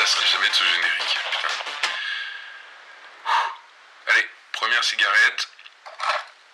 [0.00, 1.18] lasserai jamais de ce générique.
[4.06, 5.48] Allez, première cigarette.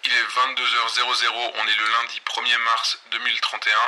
[0.02, 3.78] Il est 22h00, on est le lundi 1er mars 2031.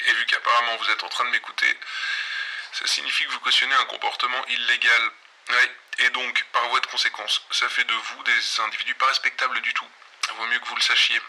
[0.00, 1.78] Et vu qu'apparemment vous êtes en train de m'écouter,
[2.72, 5.10] ça signifie que vous cautionnez un comportement illégal.
[5.98, 9.74] et donc, par voie de conséquence, ça fait de vous des individus pas respectables du
[9.74, 9.88] tout.
[10.36, 11.20] Vaut mieux que vous le sachiez.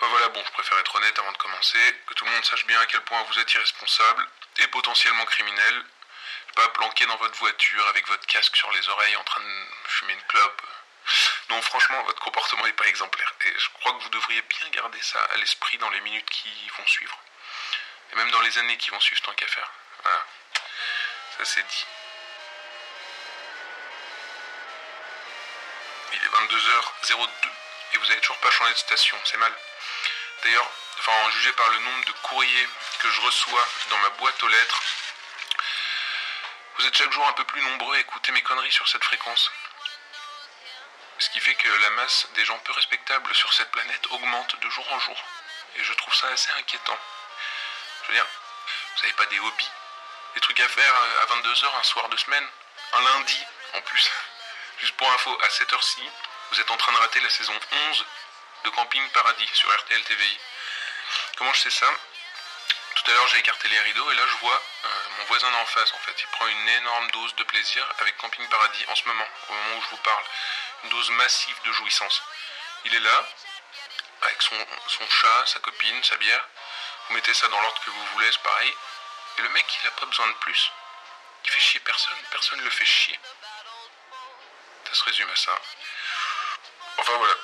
[0.00, 2.64] Enfin voilà, bon, je préfère être honnête avant de commencer, que tout le monde sache
[2.64, 4.26] bien à quel point vous êtes irresponsable
[4.60, 5.84] et potentiellement criminel.
[6.54, 10.14] Pas planqué dans votre voiture avec votre casque sur les oreilles en train de fumer
[10.14, 10.62] une clope.
[11.50, 13.34] Non, franchement, votre comportement n'est pas exemplaire.
[13.44, 16.50] Et je crois que vous devriez bien garder ça à l'esprit dans les minutes qui
[16.78, 17.18] vont suivre.
[18.12, 19.70] Et même dans les années qui vont suivre tant qu'à faire.
[20.02, 20.24] Voilà.
[21.36, 21.86] Ça c'est dit.
[26.14, 27.28] Il est 22h02
[27.92, 29.52] et vous n'avez toujours pas changé de station, c'est mal.
[30.42, 34.48] D'ailleurs, enfin, jugé par le nombre de courriers que je reçois dans ma boîte aux
[34.48, 34.82] lettres,
[36.76, 39.50] vous êtes chaque jour un peu plus nombreux à écouter mes conneries sur cette fréquence.
[41.18, 44.70] Ce qui fait que la masse des gens peu respectables sur cette planète augmente de
[44.70, 45.22] jour en jour.
[45.76, 46.98] Et je trouve ça assez inquiétant.
[48.02, 48.26] Je veux dire,
[48.96, 49.70] vous n'avez pas des hobbies,
[50.34, 52.48] des trucs à faire à 22h un soir de semaine,
[52.94, 53.44] un lundi
[53.74, 54.10] en plus.
[54.78, 56.02] Juste pour info, à cette heure-ci,
[56.50, 57.60] vous êtes en train de rater la saison
[57.90, 58.06] 11
[58.64, 60.38] de Camping Paradis sur RTL TVI.
[61.36, 61.86] Comment je sais ça?
[62.94, 65.64] Tout à l'heure j'ai écarté les rideaux et là je vois euh, mon voisin d'en
[65.66, 66.14] face en fait.
[66.20, 69.76] Il prend une énorme dose de plaisir avec Camping Paradis en ce moment, au moment
[69.78, 70.22] où je vous parle.
[70.84, 72.22] Une dose massive de jouissance.
[72.84, 73.28] Il est là,
[74.22, 76.46] avec son, son chat, sa copine, sa bière.
[77.08, 78.74] Vous mettez ça dans l'ordre que vous voulez, c'est pareil.
[79.38, 80.70] Et le mec il a pas besoin de plus.
[81.44, 83.18] Il fait chier personne, personne ne le fait chier.
[84.88, 85.58] Ça se résume à ça.
[86.98, 87.34] Enfin voilà.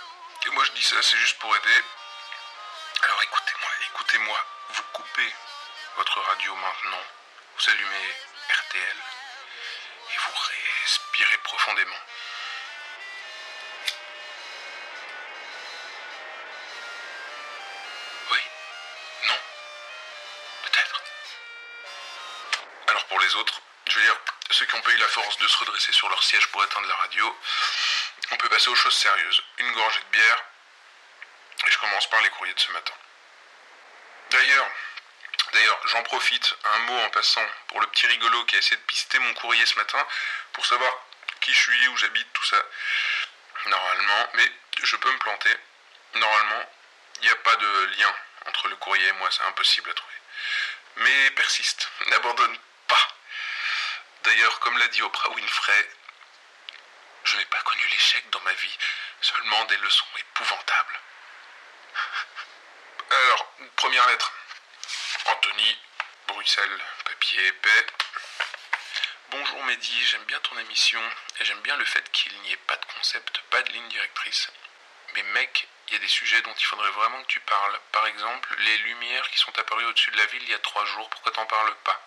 [0.52, 1.84] Moi je dis ça, c'est juste pour aider.
[3.02, 4.46] Alors écoutez-moi, écoutez-moi.
[4.70, 5.34] Vous coupez
[5.96, 7.02] votre radio maintenant.
[7.58, 8.14] Vous allumez
[8.48, 8.96] RTL.
[10.12, 10.32] Et vous
[10.82, 12.00] respirez profondément.
[18.30, 18.38] Oui?
[19.28, 19.38] Non?
[20.62, 21.02] Peut-être.
[22.86, 24.18] Alors pour les autres, je veux dire,
[24.50, 26.88] ceux qui ont pas eu la force de se redresser sur leur siège pour éteindre
[26.88, 27.38] la radio,
[28.30, 29.42] on peut passer aux choses sérieuses.
[29.58, 30.44] Une gorgée de bière,
[31.66, 32.94] et je commence par les courriers de ce matin.
[34.30, 34.70] D'ailleurs,
[35.52, 38.82] d'ailleurs, j'en profite, un mot en passant, pour le petit rigolo qui a essayé de
[38.82, 40.04] pister mon courrier ce matin,
[40.52, 40.92] pour savoir
[41.40, 42.62] qui je suis, où j'habite, tout ça.
[43.66, 45.56] Normalement, mais je peux me planter.
[46.14, 46.70] Normalement,
[47.20, 48.14] il n'y a pas de lien
[48.46, 50.14] entre le courrier et moi, c'est impossible à trouver.
[50.96, 52.62] Mais persiste, n'abandonne pas.
[54.26, 55.88] D'ailleurs, comme l'a dit Oprah Winfrey,
[57.22, 58.78] je n'ai pas connu l'échec dans ma vie,
[59.20, 61.00] seulement des leçons épouvantables.
[63.10, 64.32] Alors, première lettre.
[65.26, 65.78] Anthony,
[66.26, 67.86] Bruxelles, papier épais.
[69.30, 71.00] Bonjour Mehdi, j'aime bien ton émission
[71.38, 74.50] et j'aime bien le fait qu'il n'y ait pas de concept, pas de ligne directrice.
[75.14, 77.78] Mais mec, il y a des sujets dont il faudrait vraiment que tu parles.
[77.92, 80.84] Par exemple, les lumières qui sont apparues au-dessus de la ville il y a trois
[80.84, 82.02] jours, pourquoi t'en parles pas?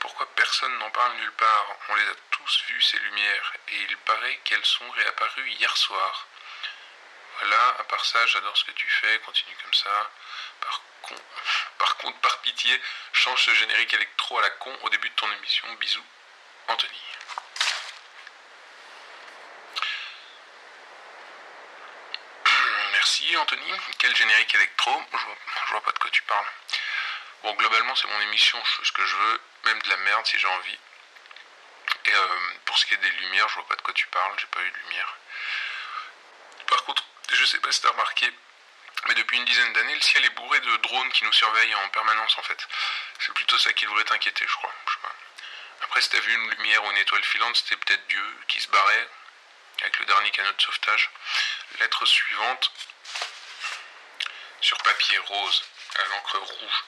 [0.00, 1.76] Pourquoi personne n'en parle nulle part?
[1.88, 6.26] On les a tous vues ces lumières et il paraît qu'elles sont réapparues hier soir.
[7.40, 10.10] Voilà, à part ça, j'adore ce que tu fais, continue comme ça.
[10.60, 11.14] Par, con...
[11.78, 12.80] par contre, par pitié,
[13.12, 15.72] change ce générique électro à la con au début de ton émission.
[15.74, 16.04] Bisous,
[16.68, 17.02] Anthony.
[22.92, 23.72] Merci Anthony.
[23.98, 25.02] Quel générique électro?
[25.12, 26.46] Je vois pas de quoi tu parles.
[27.42, 30.26] Bon, globalement, c'est mon émission, je fais ce que je veux, même de la merde
[30.26, 30.78] si j'ai envie.
[32.04, 34.32] Et euh, pour ce qui est des lumières, je vois pas de quoi tu parles,
[34.38, 35.16] j'ai pas eu de lumière.
[36.66, 38.30] Par contre, je sais pas si t'as remarqué,
[39.06, 41.88] mais depuis une dizaine d'années, le ciel est bourré de drones qui nous surveillent en
[41.90, 42.66] permanence en fait.
[43.20, 44.74] C'est plutôt ça qui devrait t'inquiéter, je crois.
[45.82, 48.68] Après, si t'as vu une lumière ou une étoile filante, c'était peut-être Dieu qui se
[48.68, 49.08] barrait
[49.80, 51.10] avec le dernier canot de sauvetage.
[51.78, 52.72] Lettre suivante
[54.60, 55.64] sur papier rose
[55.98, 56.84] à l'encre rouge.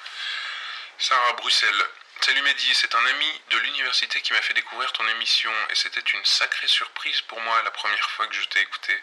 [1.02, 1.86] Sarah Bruxelles.
[2.20, 5.98] Salut Mehdi, c'est un ami de l'université qui m'a fait découvrir ton émission et c'était
[5.98, 9.02] une sacrée surprise pour moi la première fois que je t'ai écouté.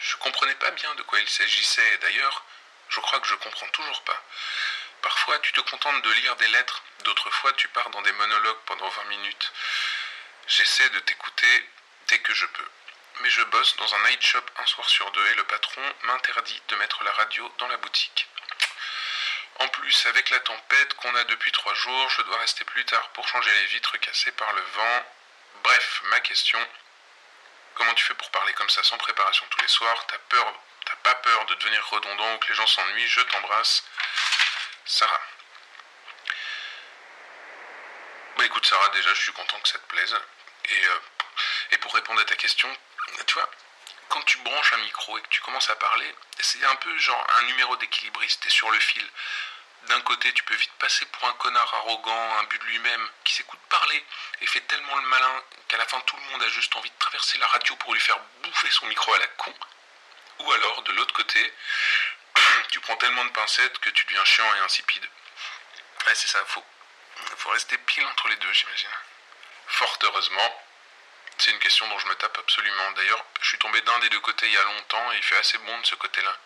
[0.00, 2.44] Je comprenais pas bien de quoi il s'agissait et d'ailleurs,
[2.88, 4.20] je crois que je comprends toujours pas.
[5.00, 8.64] Parfois, tu te contentes de lire des lettres, d'autres fois, tu pars dans des monologues
[8.66, 9.52] pendant 20 minutes.
[10.48, 11.70] J'essaie de t'écouter
[12.08, 12.70] dès que je peux.
[13.20, 16.60] Mais je bosse dans un night shop un soir sur deux et le patron m'interdit
[16.66, 18.26] de mettre la radio dans la boutique.
[19.58, 23.08] En plus, avec la tempête qu'on a depuis trois jours, je dois rester plus tard
[23.10, 25.06] pour changer les vitres cassées par le vent.
[25.62, 26.58] Bref, ma question,
[27.74, 30.06] comment tu fais pour parler comme ça sans préparation tous les soirs?
[30.08, 33.08] T'as peur, t'as pas peur de devenir redondant ou que les gens s'ennuient?
[33.08, 33.84] Je t'embrasse.
[34.84, 35.22] Sarah.
[38.44, 40.16] écoute Sarah, déjà je suis content que ça te plaise.
[40.66, 40.98] Et, euh,
[41.72, 42.68] et pour répondre à ta question,
[43.26, 43.50] tu vois,
[44.08, 47.26] quand tu branches un micro et que tu commences à parler, c'est un peu genre
[47.38, 49.10] un numéro d'équilibriste, t'es sur le fil.
[49.88, 53.34] D'un côté, tu peux vite passer pour un connard arrogant, un but de lui-même, qui
[53.34, 54.04] s'écoute parler
[54.40, 56.98] et fait tellement le malin qu'à la fin tout le monde a juste envie de
[56.98, 59.54] traverser la radio pour lui faire bouffer son micro à la con.
[60.40, 61.54] Ou alors, de l'autre côté,
[62.70, 65.08] tu prends tellement de pincettes que tu deviens chiant et insipide.
[66.06, 66.64] Ouais, c'est ça, faut,
[67.36, 68.90] faut rester pile entre les deux, j'imagine.
[69.68, 70.65] Fort heureusement,
[71.38, 72.90] c'est une question dont je me tape absolument.
[72.92, 75.36] D'ailleurs, je suis tombé d'un des deux côtés il y a longtemps et il fait
[75.36, 76.36] assez bon de ce côté-là.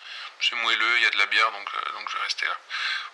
[0.41, 2.59] C'est moelleux, il y a de la bière, donc, euh, je vais rester là.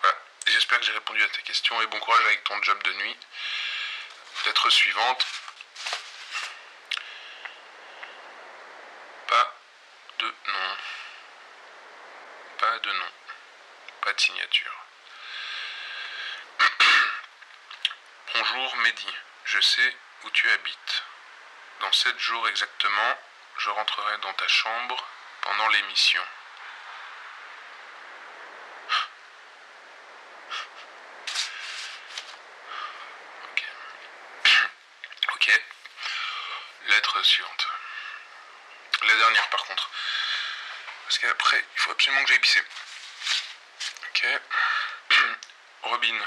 [0.01, 0.17] Voilà.
[0.47, 3.17] J'espère que j'ai répondu à ta question et bon courage avec ton job de nuit.
[4.45, 5.25] Lettre suivante.
[9.27, 9.55] Pas
[10.19, 10.77] de nom.
[12.57, 13.11] Pas de nom.
[14.01, 14.85] Pas de signature.
[18.33, 19.13] Bonjour Mehdi,
[19.45, 20.96] je sais où tu habites.
[21.79, 23.17] Dans sept jours exactement,
[23.57, 25.07] je rentrerai dans ta chambre
[25.41, 26.23] pendant l'émission.
[35.35, 35.61] Ok.
[36.87, 37.67] Lettre suivante.
[39.03, 39.89] La dernière par contre.
[41.05, 42.63] Parce qu'après, il faut absolument que j'aille pisser.
[44.09, 44.25] Ok.
[45.83, 46.19] Robin.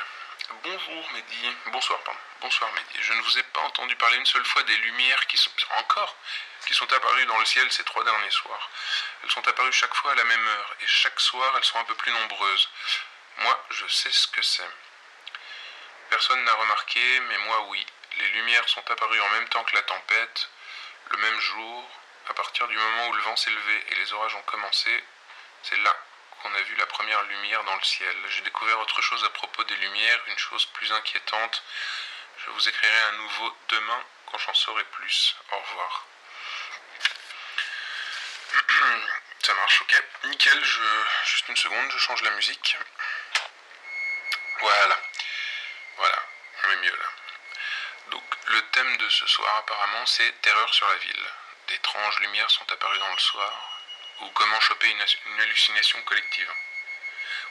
[0.51, 1.57] Bonjour Mehdi.
[1.67, 2.19] Bonsoir, pardon.
[2.41, 3.03] Bonsoir Mehdi.
[3.03, 6.17] Je ne vous ai pas entendu parler une seule fois des lumières qui sont encore
[6.67, 8.69] qui sont apparues dans le ciel ces trois derniers soirs.
[9.23, 11.85] Elles sont apparues chaque fois à la même heure et chaque soir elles sont un
[11.85, 12.69] peu plus nombreuses.
[13.39, 14.69] Moi, je sais ce que c'est.
[16.11, 17.87] Personne n'a remarqué, mais moi oui.
[18.19, 20.51] Les lumières sont apparues en même temps que la tempête,
[21.11, 21.91] le même jour,
[22.29, 25.05] à partir du moment où le vent s'est levé et les orages ont commencé.
[25.63, 25.97] C'est là
[26.43, 28.17] qu'on a vu la première lumière dans le ciel.
[28.31, 31.63] J'ai découvert autre chose à propos des lumières, une chose plus inquiétante.
[32.45, 35.37] Je vous écrirai à nouveau demain quand j'en saurai plus.
[35.51, 36.07] Au revoir.
[39.43, 40.03] Ça marche, ok.
[40.25, 40.83] Nickel, je...
[41.25, 42.77] juste une seconde, je change la musique.
[44.61, 44.99] Voilà.
[45.97, 46.23] Voilà,
[46.65, 47.09] on est mieux là.
[48.11, 51.27] Donc le thème de ce soir apparemment c'est Terreur sur la ville.
[51.69, 53.70] D'étranges lumières sont apparues dans le soir.
[54.21, 56.53] Ou comment choper une, hallucination collective.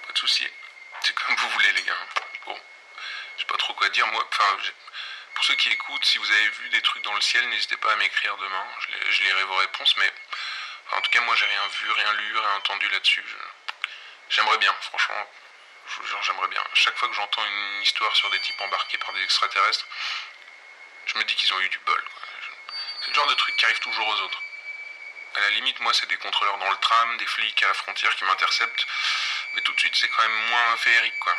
[0.06, 0.48] Pas de souci.
[1.01, 2.07] C'est comme vous voulez les gars.
[2.45, 2.60] Bon.
[3.36, 4.06] Je sais pas trop quoi dire.
[4.07, 4.57] Moi, enfin,
[5.33, 7.94] pour ceux qui écoutent, si vous avez vu des trucs dans le ciel, n'hésitez pas
[7.94, 8.68] à m'écrire demain.
[9.10, 10.13] Je, lirai vos réponses, mais
[10.92, 13.24] en tout cas, moi, j'ai rien vu, rien lu, rien entendu là-dessus.
[14.30, 15.31] J'aimerais bien, franchement.
[16.06, 16.63] Genre, j'aimerais bien.
[16.74, 19.88] Chaque fois que j'entends une histoire sur des types embarqués par des extraterrestres,
[21.07, 22.04] je me dis qu'ils ont eu du bol.
[23.01, 24.44] C'est le genre de truc qui arrive toujours aux autres.
[25.40, 28.14] À la limite, moi, c'est des contrôleurs dans le tram, des flics à la frontière
[28.18, 28.86] qui m'interceptent.
[29.54, 31.34] Mais tout de suite, c'est quand même moins féerique, quoi.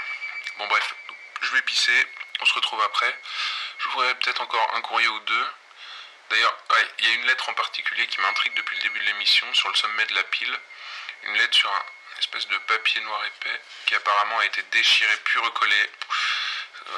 [0.56, 0.94] Bon, bref,
[1.43, 2.06] je vais pisser.
[2.41, 3.14] On se retrouve après.
[3.79, 5.47] Je vous ferai peut-être encore un courrier ou deux.
[6.31, 6.56] D'ailleurs,
[6.99, 9.69] il y a une lettre en particulier qui m'intrigue depuis le début de l'émission sur
[9.69, 10.59] le sommet de la pile.
[11.25, 11.85] Une lettre sur un
[12.21, 15.90] espèce de papier noir épais qui apparemment a été déchiré puis recollé.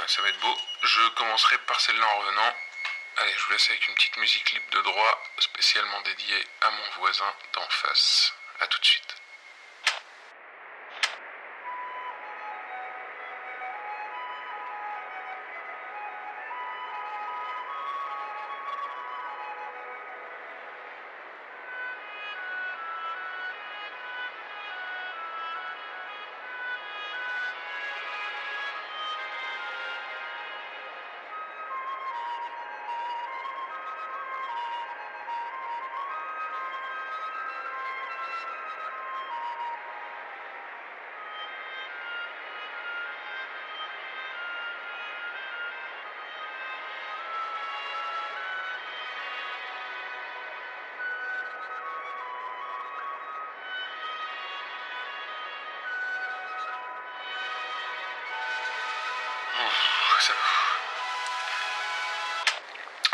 [0.06, 0.56] Ça va être beau.
[0.82, 2.56] Je commencerai par celle-là en revenant.
[3.18, 6.90] Allez, je vous laisse avec une petite musique libre de droit spécialement dédiée à mon
[7.00, 8.32] voisin d'en face.
[8.60, 9.21] A tout de suite.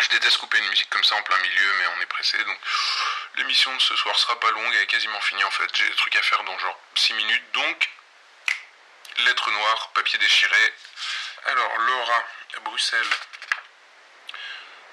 [0.01, 2.59] Je déteste couper une musique comme ça en plein milieu, mais on est pressé, donc
[3.37, 5.75] l'émission de ce soir sera pas longue, elle est quasiment finie en fait.
[5.75, 7.91] J'ai des trucs à faire dans genre 6 minutes, donc
[9.19, 10.75] lettre noire, papier déchiré.
[11.47, 12.25] Alors Laura,
[12.57, 13.11] à Bruxelles.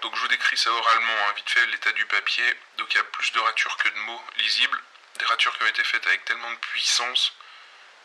[0.02, 2.46] Donc je vous décris ça oralement, hein, vite fait, l'état du papier.
[2.78, 4.82] Donc il y a plus de ratures que de mots lisibles.
[5.20, 7.34] Des ratures qui ont été faites avec tellement de puissance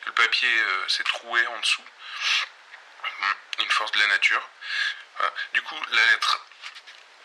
[0.01, 1.85] que le papier euh, s'est troué en dessous
[3.59, 4.49] une force de la nature.
[5.53, 6.41] Du coup, la lettre.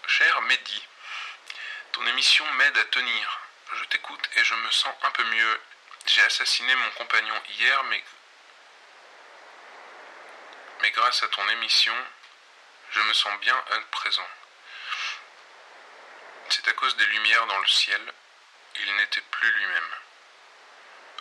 [0.07, 0.87] Cher Mehdi,
[1.93, 3.39] ton émission m'aide à tenir.
[3.73, 5.61] Je t'écoute et je me sens un peu mieux.
[6.05, 8.03] J'ai assassiné mon compagnon hier, mais.
[10.81, 11.95] Mais grâce à ton émission,
[12.91, 14.27] Je me sens bien à présent.
[16.49, 18.01] C'est à cause des lumières dans le ciel,
[18.79, 19.95] il n'était plus lui-même.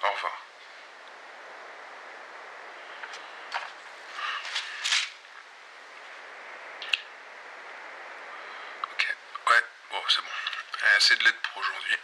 [0.02, 0.38] Au revoir.
[8.92, 9.16] Ok,
[9.50, 10.28] ouais, bon, c'est bon.
[11.04, 11.96] Assez de l'aide pour aujourd'hui.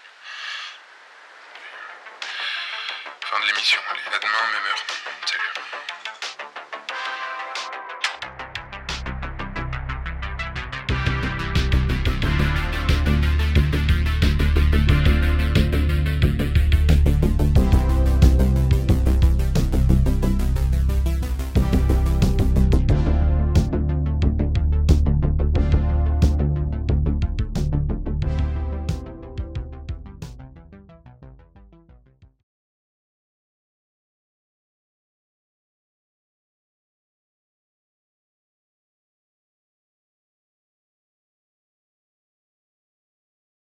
[3.23, 3.81] Fin de l'émission.
[3.91, 4.85] Allez, à demain, même heure.
[5.25, 5.90] Salut.